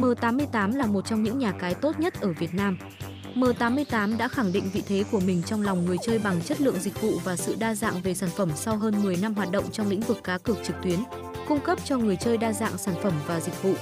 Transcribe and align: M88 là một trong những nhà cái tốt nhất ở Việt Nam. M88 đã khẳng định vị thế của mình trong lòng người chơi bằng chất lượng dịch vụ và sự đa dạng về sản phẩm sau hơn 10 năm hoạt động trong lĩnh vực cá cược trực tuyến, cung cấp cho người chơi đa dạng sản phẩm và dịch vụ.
M88 0.00 0.76
là 0.76 0.86
một 0.86 1.06
trong 1.06 1.22
những 1.22 1.38
nhà 1.38 1.52
cái 1.52 1.74
tốt 1.74 2.00
nhất 2.00 2.20
ở 2.20 2.32
Việt 2.32 2.54
Nam. 2.54 2.78
M88 3.34 4.18
đã 4.18 4.28
khẳng 4.28 4.52
định 4.52 4.64
vị 4.72 4.82
thế 4.88 5.04
của 5.10 5.20
mình 5.20 5.42
trong 5.46 5.62
lòng 5.62 5.84
người 5.84 5.96
chơi 6.02 6.18
bằng 6.18 6.40
chất 6.42 6.60
lượng 6.60 6.80
dịch 6.80 7.02
vụ 7.02 7.10
và 7.24 7.36
sự 7.36 7.56
đa 7.58 7.74
dạng 7.74 8.00
về 8.02 8.14
sản 8.14 8.30
phẩm 8.36 8.50
sau 8.56 8.76
hơn 8.76 9.02
10 9.02 9.16
năm 9.16 9.34
hoạt 9.34 9.52
động 9.52 9.64
trong 9.72 9.88
lĩnh 9.88 10.00
vực 10.00 10.18
cá 10.24 10.38
cược 10.38 10.64
trực 10.64 10.76
tuyến, 10.82 10.98
cung 11.48 11.60
cấp 11.60 11.78
cho 11.84 11.98
người 11.98 12.16
chơi 12.16 12.38
đa 12.38 12.52
dạng 12.52 12.78
sản 12.78 12.94
phẩm 13.02 13.12
và 13.26 13.40
dịch 13.40 13.62
vụ. 13.62 13.74